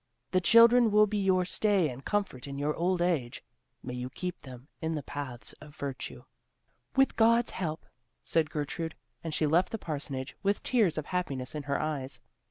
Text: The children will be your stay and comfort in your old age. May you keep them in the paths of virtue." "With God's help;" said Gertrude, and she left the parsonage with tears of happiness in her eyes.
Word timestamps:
The 0.31 0.41
children 0.41 0.89
will 0.89 1.05
be 1.05 1.19
your 1.19 1.45
stay 1.45 1.87
and 1.87 2.03
comfort 2.03 2.47
in 2.47 2.57
your 2.57 2.73
old 2.75 3.03
age. 3.03 3.43
May 3.83 3.93
you 3.93 4.09
keep 4.09 4.41
them 4.41 4.67
in 4.81 4.95
the 4.95 5.03
paths 5.03 5.53
of 5.61 5.75
virtue." 5.75 6.23
"With 6.95 7.15
God's 7.15 7.51
help;" 7.51 7.85
said 8.23 8.49
Gertrude, 8.49 8.95
and 9.23 9.31
she 9.31 9.45
left 9.45 9.69
the 9.69 9.77
parsonage 9.77 10.35
with 10.41 10.63
tears 10.63 10.97
of 10.97 11.05
happiness 11.05 11.53
in 11.53 11.61
her 11.69 11.79
eyes. 11.79 12.19